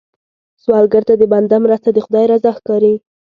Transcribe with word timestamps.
سوالګر 0.63 1.03
ته 1.09 1.13
د 1.17 1.23
بنده 1.33 1.57
مرسته، 1.65 1.89
د 1.93 1.97
خدای 2.05 2.25
رضا 2.33 2.51
ښکاري 2.57 2.93